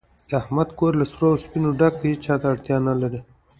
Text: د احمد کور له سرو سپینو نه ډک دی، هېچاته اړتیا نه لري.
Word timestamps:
د 0.29 0.31
احمد 0.41 0.69
کور 0.77 0.93
له 0.99 1.05
سرو 1.11 1.29
سپینو 1.43 1.69
نه 1.73 1.77
ډک 1.79 1.93
دی، 2.01 2.07
هېچاته 2.13 2.45
اړتیا 2.53 2.77
نه 2.87 2.93
لري. 3.01 3.19